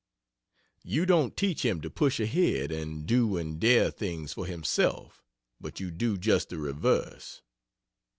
You 0.81 1.05
don't 1.05 1.37
teach 1.37 1.63
him 1.63 1.79
to 1.81 1.89
push 1.91 2.19
ahead 2.19 2.71
and 2.71 3.05
do 3.05 3.37
and 3.37 3.59
dare 3.59 3.91
things 3.91 4.33
for 4.33 4.47
himself, 4.47 5.21
but 5.59 5.79
you 5.79 5.91
do 5.91 6.17
just 6.17 6.49
the 6.49 6.57
reverse. 6.57 7.43